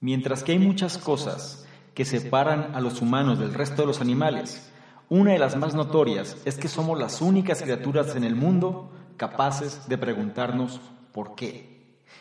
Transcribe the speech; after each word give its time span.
Mientras 0.00 0.44
que 0.44 0.52
hay 0.52 0.60
muchas 0.60 0.96
cosas 0.96 1.66
que 1.94 2.04
separan 2.04 2.76
a 2.76 2.80
los 2.80 3.02
humanos 3.02 3.40
del 3.40 3.52
resto 3.52 3.82
de 3.82 3.86
los 3.86 4.00
animales, 4.00 4.70
una 5.08 5.32
de 5.32 5.40
las 5.40 5.56
más 5.56 5.74
notorias 5.74 6.36
es 6.44 6.56
que 6.56 6.68
somos 6.68 6.96
las 6.96 7.20
únicas 7.20 7.62
criaturas 7.62 8.14
en 8.14 8.22
el 8.22 8.36
mundo 8.36 8.92
capaces 9.16 9.88
de 9.88 9.98
preguntarnos 9.98 10.80
por 11.12 11.34
qué. 11.34 11.78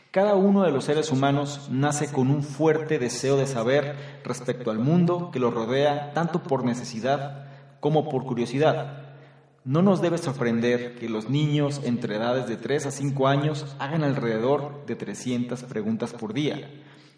Cada 0.10 0.34
uno 0.34 0.64
de 0.64 0.72
los 0.72 0.86
seres 0.86 1.12
humanos 1.12 1.68
nace 1.70 2.12
con 2.12 2.32
un 2.32 2.42
fuerte 2.42 2.98
deseo 2.98 3.38
de 3.38 3.46
saber 3.46 4.22
respecto 4.24 4.72
al 4.72 4.80
mundo 4.80 5.30
que 5.32 5.40
lo 5.40 5.52
rodea, 5.52 6.14
tanto 6.14 6.42
por 6.42 6.66
necesidad 6.66 7.46
como 7.80 8.10
por 8.10 8.26
curiosidad. 8.26 9.04
No 9.66 9.84
nos 9.84 10.02
debe 10.02 10.18
sorprender 10.18 10.96
que 10.98 11.10
los 11.10 11.30
niños 11.30 11.82
entre 11.84 12.16
edades 12.16 12.48
de 12.48 12.58
3 12.58 12.88
a 12.88 12.92
5 12.92 13.28
años 13.28 13.76
hagan 13.78 14.04
alrededor 14.04 14.86
de 14.88 14.96
300 14.96 15.62
preguntas 15.64 16.14
por 16.14 16.34
día. 16.34 16.68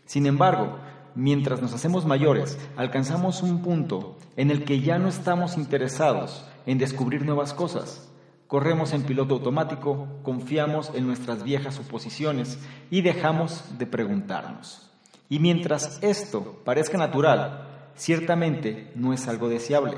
Sin 0.10 0.26
embargo, 0.26 0.80
mientras 1.14 1.62
nos 1.62 1.72
hacemos 1.72 2.08
mayores, 2.08 2.58
alcanzamos 2.76 3.44
un 3.44 3.62
punto 3.62 4.18
en 4.38 4.50
el 4.50 4.66
que 4.66 4.82
ya 4.82 4.98
no 4.98 5.08
estamos 5.08 5.56
interesados 5.56 6.48
en 6.66 6.80
descubrir 6.80 7.24
nuevas 7.24 7.54
cosas. 7.54 8.10
Corremos 8.48 8.94
en 8.94 9.04
piloto 9.04 9.36
automático, 9.36 10.08
confiamos 10.24 10.92
en 10.96 11.06
nuestras 11.06 11.44
viejas 11.44 11.76
suposiciones 11.76 12.58
y 12.90 13.02
dejamos 13.02 13.64
de 13.78 13.86
preguntarnos. 13.86 14.90
Y 15.30 15.38
mientras 15.38 16.02
esto 16.02 16.60
parezca 16.66 16.98
natural, 16.98 17.68
ciertamente 17.94 18.92
no 18.96 19.14
es 19.14 19.28
algo 19.28 19.48
deseable. 19.48 19.98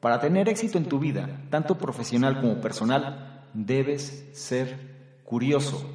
Para 0.00 0.18
tener 0.18 0.48
éxito 0.48 0.76
en 0.76 0.86
tu 0.86 0.98
vida, 0.98 1.42
tanto 1.50 1.78
profesional 1.78 2.40
como 2.40 2.60
personal, 2.60 3.44
debes 3.54 4.28
ser 4.32 5.20
curioso. 5.22 5.88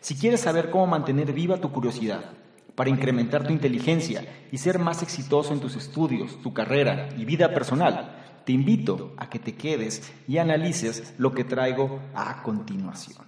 Si 0.00 0.16
quieres 0.16 0.40
saber 0.40 0.70
cómo 0.70 0.88
mantener 0.88 1.32
viva 1.32 1.60
tu 1.60 1.70
curiosidad, 1.70 2.32
para 2.78 2.90
incrementar 2.90 3.44
tu 3.44 3.52
inteligencia 3.52 4.24
y 4.52 4.58
ser 4.58 4.78
más 4.78 5.02
exitoso 5.02 5.52
en 5.52 5.58
tus 5.58 5.74
estudios, 5.74 6.40
tu 6.40 6.54
carrera 6.54 7.08
y 7.18 7.24
vida 7.24 7.52
personal, 7.52 8.14
te 8.44 8.52
invito 8.52 9.14
a 9.16 9.28
que 9.28 9.40
te 9.40 9.56
quedes 9.56 10.12
y 10.28 10.38
analices 10.38 11.12
lo 11.18 11.32
que 11.32 11.42
traigo 11.42 11.98
a 12.14 12.40
continuación. 12.44 13.18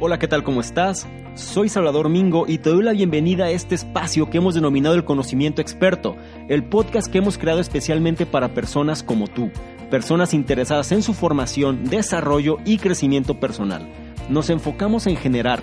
Hola, 0.00 0.18
¿qué 0.18 0.26
tal? 0.26 0.42
¿Cómo 0.42 0.62
estás? 0.62 1.06
Soy 1.34 1.68
Salvador 1.68 2.08
Mingo 2.08 2.46
y 2.48 2.56
te 2.56 2.70
doy 2.70 2.82
la 2.82 2.92
bienvenida 2.92 3.44
a 3.44 3.50
este 3.50 3.74
espacio 3.74 4.30
que 4.30 4.38
hemos 4.38 4.54
denominado 4.54 4.94
el 4.94 5.04
conocimiento 5.04 5.60
experto, 5.60 6.16
el 6.48 6.64
podcast 6.64 7.12
que 7.12 7.18
hemos 7.18 7.36
creado 7.36 7.60
especialmente 7.60 8.24
para 8.24 8.54
personas 8.54 9.02
como 9.02 9.28
tú, 9.28 9.50
personas 9.90 10.32
interesadas 10.32 10.92
en 10.92 11.02
su 11.02 11.12
formación, 11.12 11.84
desarrollo 11.90 12.56
y 12.64 12.78
crecimiento 12.78 13.38
personal 13.38 13.86
nos 14.28 14.50
enfocamos 14.50 15.06
en 15.06 15.16
generar 15.16 15.62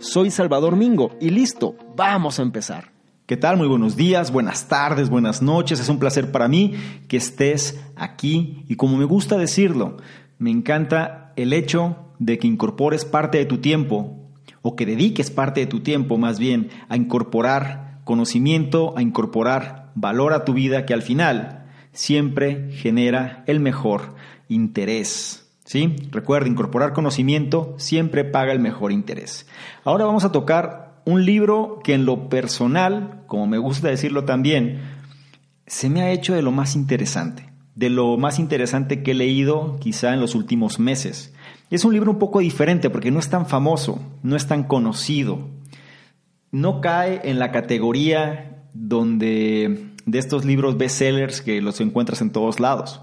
Soy 0.00 0.30
Salvador 0.30 0.76
Mingo 0.76 1.14
y 1.20 1.28
listo, 1.28 1.76
vamos 1.94 2.38
a 2.38 2.42
empezar. 2.42 2.90
¿Qué 3.26 3.36
tal? 3.36 3.58
Muy 3.58 3.68
buenos 3.68 3.96
días, 3.96 4.32
buenas 4.32 4.66
tardes, 4.66 5.10
buenas 5.10 5.42
noches. 5.42 5.78
Es 5.78 5.90
un 5.90 5.98
placer 5.98 6.32
para 6.32 6.48
mí 6.48 6.74
que 7.06 7.18
estés 7.18 7.78
aquí 7.96 8.64
y 8.66 8.76
como 8.76 8.96
me 8.96 9.04
gusta 9.04 9.36
decirlo, 9.36 9.98
me 10.38 10.50
encanta 10.50 11.34
el 11.36 11.52
hecho 11.52 11.96
de 12.18 12.38
que 12.38 12.46
incorpores 12.46 13.04
parte 13.04 13.36
de 13.36 13.44
tu 13.44 13.58
tiempo 13.58 14.16
o 14.62 14.74
que 14.74 14.86
dediques 14.86 15.30
parte 15.30 15.60
de 15.60 15.66
tu 15.66 15.80
tiempo 15.80 16.16
más 16.16 16.38
bien 16.38 16.70
a 16.88 16.96
incorporar 16.96 18.00
conocimiento, 18.04 18.96
a 18.96 19.02
incorporar 19.02 19.92
valor 19.94 20.32
a 20.32 20.46
tu 20.46 20.54
vida 20.54 20.86
que 20.86 20.94
al 20.94 21.02
final 21.02 21.66
siempre 21.92 22.70
genera 22.72 23.44
el 23.46 23.60
mejor 23.60 24.14
interés. 24.48 25.49
¿Sí? 25.70 25.94
Recuerda, 26.10 26.48
incorporar 26.48 26.92
conocimiento 26.92 27.76
siempre 27.78 28.24
paga 28.24 28.50
el 28.50 28.58
mejor 28.58 28.90
interés. 28.90 29.46
Ahora 29.84 30.04
vamos 30.04 30.24
a 30.24 30.32
tocar 30.32 31.00
un 31.04 31.24
libro 31.24 31.78
que 31.84 31.94
en 31.94 32.06
lo 32.06 32.28
personal, 32.28 33.22
como 33.28 33.46
me 33.46 33.56
gusta 33.56 33.86
decirlo 33.86 34.24
también, 34.24 34.80
se 35.68 35.88
me 35.88 36.02
ha 36.02 36.10
hecho 36.10 36.34
de 36.34 36.42
lo 36.42 36.50
más 36.50 36.74
interesante, 36.74 37.52
de 37.76 37.88
lo 37.88 38.16
más 38.16 38.40
interesante 38.40 39.04
que 39.04 39.12
he 39.12 39.14
leído 39.14 39.78
quizá 39.78 40.12
en 40.12 40.18
los 40.18 40.34
últimos 40.34 40.80
meses. 40.80 41.34
Es 41.70 41.84
un 41.84 41.92
libro 41.92 42.10
un 42.10 42.18
poco 42.18 42.40
diferente 42.40 42.90
porque 42.90 43.12
no 43.12 43.20
es 43.20 43.30
tan 43.30 43.46
famoso, 43.46 44.00
no 44.24 44.34
es 44.34 44.48
tan 44.48 44.64
conocido, 44.64 45.50
no 46.50 46.80
cae 46.80 47.20
en 47.22 47.38
la 47.38 47.52
categoría 47.52 48.64
donde 48.74 49.92
de 50.04 50.18
estos 50.18 50.44
libros 50.44 50.76
bestsellers 50.78 51.40
que 51.40 51.62
los 51.62 51.80
encuentras 51.80 52.22
en 52.22 52.32
todos 52.32 52.58
lados. 52.58 53.02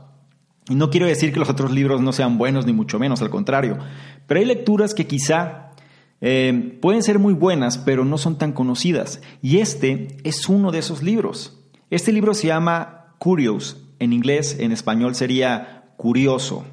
Y 0.70 0.76
no 0.76 0.90
quiero 0.90 1.06
decir 1.06 1.32
que 1.32 1.40
los 1.40 1.50
otros 1.50 1.72
libros 1.72 2.02
no 2.02 2.12
sean 2.12 2.38
buenos, 2.38 2.66
ni 2.66 2.74
mucho 2.74 3.00
menos, 3.00 3.22
al 3.22 3.30
contrario. 3.30 3.78
Pero 4.26 4.40
hay 4.40 4.46
lecturas 4.46 4.94
que 4.94 5.08
quizá 5.08 5.72
eh, 6.20 6.78
pueden 6.82 7.04
ser 7.04 7.20
muy 7.20 7.34
buenas, 7.34 7.78
pero 7.78 8.04
no 8.04 8.18
son 8.18 8.38
tan 8.38 8.52
conocidas. 8.52 9.22
Y 9.42 9.60
este 9.60 10.18
es 10.24 10.50
uno 10.50 10.72
de 10.72 10.80
esos 10.80 11.04
libros. 11.04 11.58
Este 11.90 12.12
libro 12.12 12.34
se 12.34 12.48
llama 12.48 13.14
Curious. 13.18 13.78
En 14.00 14.14
inglés, 14.14 14.58
en 14.60 14.72
español 14.72 15.16
sería 15.16 15.86
curioso. 15.96 16.66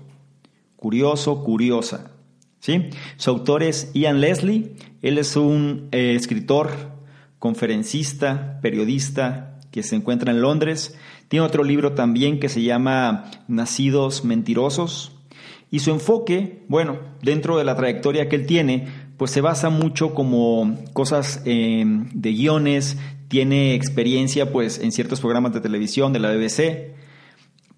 Curioso, 0.77 1.44
curiosa. 1.44 2.10
¿Sí? 2.59 2.91
Su 3.16 3.31
autor 3.31 3.62
es 3.62 3.93
Ian 3.94 4.21
Leslie. 4.21 4.75
Él 5.03 5.19
es 5.19 5.37
un 5.37 5.88
eh, 5.93 6.15
escritor, 6.16 6.71
conferencista, 7.38 8.59
periodista 8.60 9.53
que 9.74 9.82
se 9.82 9.96
encuentra 9.96 10.30
en 10.30 10.40
Londres 10.40 10.96
tiene 11.26 11.44
otro 11.44 11.64
libro 11.64 11.94
también 11.94 12.38
que 12.38 12.48
se 12.48 12.62
llama 12.62 13.24
Nacidos 13.48 14.24
Mentirosos. 14.24 15.10
Y 15.68 15.80
su 15.80 15.90
enfoque, 15.90 16.62
bueno, 16.68 17.00
dentro 17.22 17.58
de 17.58 17.64
la 17.64 17.74
trayectoria 17.74 18.28
que 18.28 18.36
él 18.36 18.46
tiene, 18.46 18.86
pues 19.16 19.32
se 19.32 19.40
basa 19.40 19.70
mucho 19.70 20.14
como 20.14 20.78
cosas 20.92 21.42
em, 21.44 22.08
de 22.14 22.32
guiones, 22.34 22.98
tiene 23.26 23.74
experiencia 23.74 24.52
pues 24.52 24.78
en 24.78 24.92
ciertos 24.92 25.20
programas 25.20 25.52
de 25.52 25.60
televisión 25.60 26.12
de 26.12 26.20
la 26.20 26.30
BBC, 26.30 26.94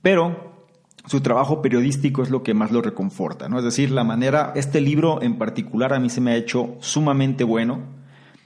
pero 0.03 0.67
su 1.07 1.23
trabajo 1.23 1.63
periodístico 1.63 2.23
es 2.23 2.29
lo 2.29 2.43
que 2.43 2.53
más 2.53 2.73
lo 2.73 2.83
reconforta, 2.83 3.49
¿no? 3.49 3.57
Es 3.57 3.65
decir, 3.65 3.91
la 3.91 4.05
manera, 4.05 4.53
este 4.55 4.83
libro 4.83 5.23
en 5.23 5.39
particular 5.39 5.95
a 5.95 5.99
mí 5.99 6.11
se 6.11 6.21
me 6.21 6.33
ha 6.33 6.37
hecho 6.37 6.77
sumamente 6.81 7.43
bueno. 7.43 7.81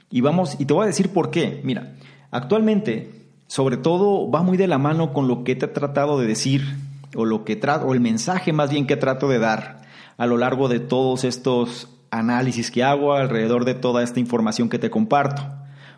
Y 0.09 0.21
vamos, 0.21 0.55
y 0.57 0.63
te 0.63 0.73
voy 0.73 0.85
a 0.85 0.87
decir 0.87 1.09
por 1.09 1.31
qué. 1.31 1.59
Mira, 1.65 1.95
actualmente 2.31 3.20
sobre 3.51 3.75
todo 3.75 4.31
va 4.31 4.43
muy 4.43 4.55
de 4.55 4.65
la 4.65 4.77
mano 4.77 5.11
con 5.11 5.27
lo 5.27 5.43
que 5.43 5.57
te 5.57 5.65
he 5.65 5.67
tratado 5.67 6.17
de 6.17 6.25
decir 6.25 6.77
o 7.17 7.25
lo 7.25 7.43
que 7.43 7.57
trato 7.57 7.85
o 7.85 7.93
el 7.93 7.99
mensaje 7.99 8.53
más 8.53 8.69
bien 8.69 8.87
que 8.87 8.95
trato 8.95 9.27
de 9.27 9.39
dar 9.39 9.81
a 10.15 10.25
lo 10.25 10.37
largo 10.37 10.69
de 10.69 10.79
todos 10.79 11.25
estos 11.25 11.89
análisis 12.11 12.71
que 12.71 12.81
hago 12.81 13.11
alrededor 13.11 13.65
de 13.65 13.73
toda 13.73 14.03
esta 14.03 14.21
información 14.21 14.69
que 14.69 14.79
te 14.79 14.89
comparto. 14.89 15.43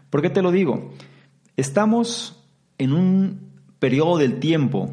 ¿Por 0.09 0.23
qué 0.23 0.31
te 0.31 0.41
lo 0.41 0.51
digo? 0.51 0.93
Estamos 1.55 2.43
en 2.79 2.91
un 2.91 3.51
periodo 3.77 4.17
del 4.17 4.39
tiempo 4.39 4.89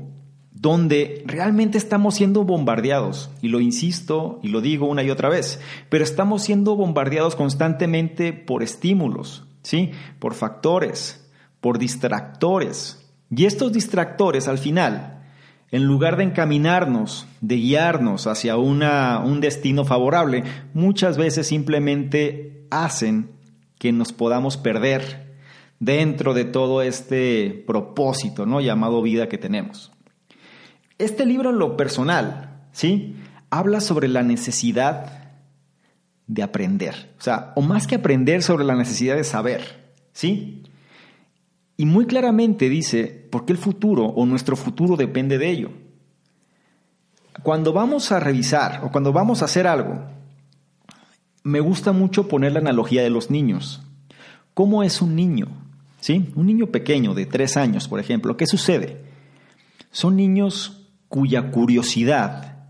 donde 0.53 1.23
realmente 1.25 1.79
estamos 1.79 2.15
siendo 2.15 2.45
bombardeados, 2.45 3.31
y 3.41 3.49
lo 3.49 3.61
insisto 3.61 4.39
y 4.43 4.49
lo 4.49 4.61
digo 4.61 4.87
una 4.87 5.03
y 5.03 5.09
otra 5.09 5.31
vez, 5.31 5.63
pero 5.89 6.05
estamos 6.05 6.43
siendo 6.43 6.77
bombardeados 6.77 7.37
constantemente 7.37 8.35
por 8.35 8.63
estímulos, 8.63 9.47
¿sí? 9.63 9.93
Por 10.19 10.35
factores, 10.35 11.20
por 11.61 11.79
distractores. 11.79 13.07
Y 13.31 13.45
estos 13.45 13.73
distractores 13.73 14.49
al 14.49 14.59
final, 14.59 15.23
en 15.71 15.85
lugar 15.85 16.17
de 16.17 16.25
encaminarnos, 16.25 17.27
de 17.41 17.57
guiarnos 17.57 18.27
hacia 18.27 18.57
una, 18.57 19.21
un 19.21 19.41
destino 19.41 19.85
favorable, 19.85 20.43
muchas 20.75 21.17
veces 21.17 21.47
simplemente 21.47 22.67
hacen 22.71 23.31
que 23.79 23.93
nos 23.93 24.13
podamos 24.13 24.57
perder 24.57 25.31
dentro 25.79 26.35
de 26.35 26.45
todo 26.45 26.83
este 26.83 27.65
propósito 27.67 28.47
¿no? 28.47 28.61
llamado 28.61 29.01
vida 29.03 29.29
que 29.29 29.39
tenemos. 29.39 29.93
Este 30.99 31.25
libro 31.25 31.51
en 31.51 31.59
lo 31.59 31.77
personal, 31.77 32.67
¿sí? 32.73 33.17
Habla 33.49 33.81
sobre 33.81 34.07
la 34.07 34.23
necesidad 34.23 35.33
de 36.27 36.43
aprender, 36.43 37.15
o 37.19 37.23
sea, 37.23 37.53
o 37.57 37.63
más 37.63 37.87
que 37.87 37.97
aprender 37.97 38.43
sobre 38.43 38.65
la 38.65 38.77
necesidad 38.77 39.17
de 39.17 39.25
saber, 39.25 39.95
¿sí? 40.13 40.63
Y 41.81 41.87
muy 41.87 42.05
claramente 42.05 42.69
dice, 42.69 43.07
¿por 43.07 43.47
qué 43.47 43.55
el 43.55 43.59
futuro 43.59 44.05
o 44.05 44.27
nuestro 44.27 44.55
futuro 44.55 44.99
depende 44.99 45.39
de 45.39 45.49
ello? 45.49 45.71
Cuando 47.43 47.73
vamos 47.73 48.13
a 48.13 48.21
revisar 48.21 48.83
o 48.85 48.91
cuando 48.91 49.15
vamos 49.15 49.41
a 49.41 49.47
hacer 49.47 49.67
algo, 49.67 50.05
me 51.43 51.61
gusta 51.61 51.93
mucho 51.93 52.29
poner 52.29 52.53
la 52.53 52.59
analogía 52.59 53.03
de 53.03 53.09
los 53.09 53.31
niños. 53.31 53.81
¿Cómo 54.53 54.83
es 54.83 55.01
un 55.01 55.17
niño? 55.17 55.47
¿Sí? 56.01 56.31
Un 56.35 56.49
niño 56.49 56.67
pequeño 56.67 57.15
de 57.15 57.25
tres 57.25 57.57
años, 57.57 57.89
por 57.89 57.99
ejemplo, 57.99 58.37
¿qué 58.37 58.47
sucede? 58.47 59.03
son 59.91 60.17
niños 60.17 60.87
cuya 61.09 61.51
curiosidad 61.51 62.67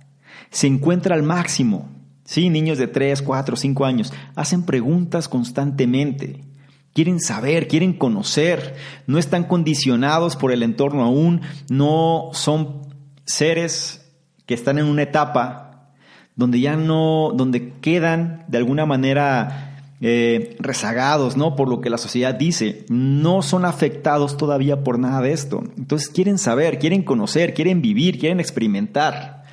se 0.50 0.68
encuentra 0.68 1.16
al 1.16 1.24
máximo. 1.24 1.88
Sí, 2.22 2.48
niños 2.48 2.78
de 2.78 2.86
3, 2.86 3.22
4, 3.22 3.56
5 3.56 3.84
años 3.84 4.12
hacen 4.36 4.62
preguntas 4.62 5.28
constantemente. 5.28 6.44
Quieren 6.92 7.20
saber, 7.20 7.68
quieren 7.68 7.92
conocer, 7.92 8.74
no 9.06 9.18
están 9.18 9.44
condicionados 9.44 10.36
por 10.36 10.52
el 10.52 10.62
entorno 10.62 11.04
aún, 11.04 11.42
no 11.68 12.30
son 12.32 12.88
seres 13.24 14.12
que 14.46 14.54
están 14.54 14.78
en 14.78 14.86
una 14.86 15.02
etapa 15.02 15.92
donde 16.34 16.58
ya 16.58 16.74
no, 16.74 17.32
donde 17.34 17.74
quedan 17.80 18.44
de 18.48 18.58
alguna 18.58 18.86
manera 18.86 19.70
eh, 20.00 20.56
rezagados, 20.58 21.36
¿no? 21.36 21.54
Por 21.54 21.68
lo 21.68 21.82
que 21.82 21.90
la 21.90 21.98
sociedad 21.98 22.34
dice, 22.34 22.86
no 22.88 23.42
son 23.42 23.66
afectados 23.66 24.36
todavía 24.38 24.82
por 24.82 24.98
nada 24.98 25.20
de 25.20 25.32
esto. 25.32 25.62
Entonces 25.76 26.08
quieren 26.08 26.38
saber, 26.38 26.78
quieren 26.78 27.02
conocer, 27.02 27.52
quieren 27.52 27.82
vivir, 27.82 28.18
quieren 28.18 28.40
experimentar. 28.40 29.44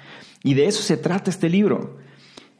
Y 0.44 0.54
de 0.54 0.68
eso 0.68 0.82
se 0.82 0.96
trata 0.96 1.30
este 1.30 1.50
libro. 1.50 1.98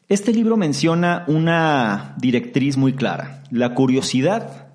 Este 0.10 0.34
libro 0.34 0.58
menciona 0.58 1.24
una 1.28 2.16
directriz 2.18 2.76
muy 2.76 2.94
clara. 2.94 3.44
La 3.50 3.74
curiosidad 3.74 4.67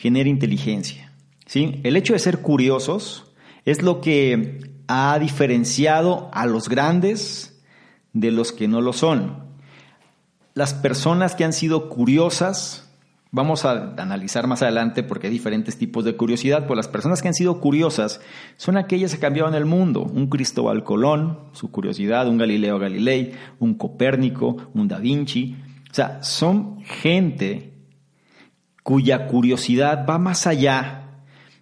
genera 0.00 0.28
inteligencia. 0.28 1.12
¿sí? 1.46 1.80
El 1.84 1.96
hecho 1.96 2.12
de 2.12 2.18
ser 2.18 2.38
curiosos 2.38 3.32
es 3.64 3.82
lo 3.82 4.00
que 4.00 4.60
ha 4.88 5.18
diferenciado 5.18 6.30
a 6.32 6.46
los 6.46 6.68
grandes 6.68 7.62
de 8.12 8.30
los 8.30 8.52
que 8.52 8.66
no 8.66 8.80
lo 8.80 8.92
son 8.92 9.50
las 10.54 10.74
personas 10.74 11.34
que 11.34 11.44
han 11.44 11.52
sido 11.52 11.88
curiosas, 11.88 12.88
vamos 13.30 13.64
a 13.64 13.94
analizar 13.96 14.46
más 14.46 14.62
adelante 14.62 15.02
porque 15.02 15.28
hay 15.28 15.32
diferentes 15.32 15.78
tipos 15.78 16.04
de 16.04 16.16
curiosidad, 16.16 16.66
pues 16.66 16.76
las 16.76 16.88
personas 16.88 17.22
que 17.22 17.28
han 17.28 17.34
sido 17.34 17.60
curiosas 17.60 18.20
son 18.56 18.76
aquellas 18.76 19.14
que 19.14 19.20
cambiaron 19.20 19.54
el 19.54 19.64
mundo. 19.64 20.02
Un 20.02 20.28
Cristóbal 20.28 20.84
Colón, 20.84 21.38
su 21.52 21.70
curiosidad, 21.70 22.28
un 22.28 22.38
Galileo 22.38 22.78
Galilei, 22.78 23.32
un 23.58 23.74
Copérnico, 23.74 24.56
un 24.74 24.88
Da 24.88 24.98
Vinci. 24.98 25.56
O 25.90 25.94
sea, 25.94 26.22
son 26.22 26.82
gente 26.82 27.69
cuya 28.82 29.26
curiosidad 29.26 30.06
va 30.08 30.18
más 30.18 30.46
allá 30.46 31.02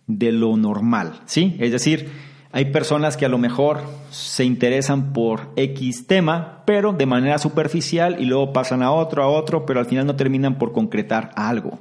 de 0.06 0.32
lo 0.32 0.56
normal, 0.56 1.20
¿sí? 1.26 1.56
Es 1.58 1.72
decir, 1.72 2.10
hay 2.50 2.66
personas 2.66 3.16
que 3.16 3.26
a 3.26 3.28
lo 3.28 3.38
mejor 3.38 3.82
se 4.10 4.44
interesan 4.44 5.12
por 5.12 5.52
X 5.56 6.06
tema, 6.06 6.62
pero 6.64 6.92
de 6.92 7.04
manera 7.04 7.38
superficial 7.38 8.16
y 8.18 8.24
luego 8.24 8.52
pasan 8.52 8.82
a 8.82 8.90
otro, 8.90 9.22
a 9.22 9.28
otro, 9.28 9.66
pero 9.66 9.80
al 9.80 9.86
final 9.86 10.06
no 10.06 10.16
terminan 10.16 10.56
por 10.56 10.72
concretar 10.72 11.30
algo. 11.36 11.78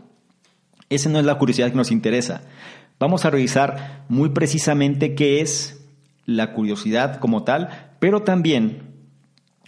Esa 0.89 1.09
no 1.09 1.19
es 1.19 1.25
la 1.25 1.37
curiosidad 1.37 1.69
que 1.69 1.77
nos 1.77 1.91
interesa. 1.91 2.41
Vamos 2.99 3.25
a 3.25 3.29
revisar 3.29 4.03
muy 4.09 4.29
precisamente 4.29 5.15
qué 5.15 5.39
es 5.41 5.85
la 6.25 6.53
curiosidad 6.53 7.19
como 7.19 7.43
tal, 7.43 7.69
pero 7.99 8.23
también 8.23 8.81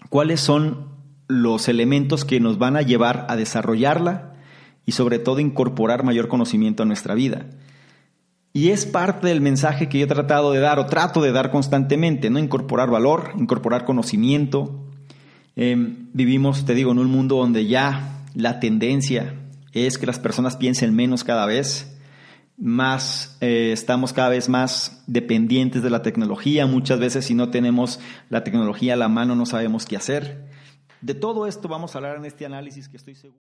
cuáles 0.10 0.42
son 0.42 0.89
los 1.27 1.69
elementos 1.69 2.25
que 2.25 2.39
nos 2.39 2.57
van 2.57 2.75
a 2.75 2.81
llevar 2.81 3.25
a 3.30 3.36
desarrollarla 3.36 4.28
y 4.89 4.91
sobre 4.91 5.19
todo 5.19 5.39
incorporar 5.39 6.03
mayor 6.03 6.27
conocimiento 6.27 6.81
a 6.81 6.86
nuestra 6.88 7.13
vida. 7.13 7.45
Y 8.53 8.69
es 8.69 8.88
parte 8.88 9.27
del 9.27 9.39
mensaje 9.39 9.88
que 9.88 10.00
yo 10.00 10.06
he 10.06 10.07
tratado 10.07 10.51
de 10.51 10.59
dar 10.59 10.80
o 10.80 10.88
trato 10.88 11.21
de 11.21 11.31
dar 11.31 11.51
constantemente, 11.51 12.31
¿no? 12.31 12.39
Incorporar 12.39 12.89
valor, 12.89 13.33
incorporar 13.38 13.86
conocimiento. 13.86 14.89
Em, 15.56 16.07
vivimos, 16.13 16.65
te 16.65 16.74
digo, 16.74 16.91
en 16.91 16.97
un 16.97 17.06
mundo 17.06 17.36
donde 17.36 17.68
ya 17.68 18.24
la 18.33 18.59
tendencia 18.59 19.36
es 19.74 20.00
que 20.00 20.07
las 20.07 20.18
personas 20.18 20.57
piensen 20.57 20.95
menos 20.95 21.24
cada 21.24 21.45
vez, 21.45 21.95
más 22.57 23.38
eh, 23.41 23.71
estamos 23.71 24.12
cada 24.12 24.30
vez 24.30 24.50
más 24.50 25.03
dependientes 25.06 25.83
de 25.83 25.91
la 25.91 26.01
tecnología. 26.01 26.65
Muchas 26.65 26.97
veces 26.97 27.25
si 27.25 27.36
no 27.36 27.51
tenemos 27.51 28.00
la 28.30 28.44
tecnología 28.44 28.95
a 28.95 28.97
la 28.97 29.07
mano 29.07 29.36
no 29.36 29.45
sabemos 29.45 29.86
qué 29.86 29.97
hacer. 29.97 30.50
De 31.01 31.13
todo 31.13 31.45
esto 31.45 31.68
vamos 31.68 31.94
a 31.94 32.00
hablar 32.00 32.18
en 32.18 32.25
este 32.25 32.47
análisis 32.47 32.89
que 32.89 32.97
estoy 32.97 33.13
seguro. 33.13 33.49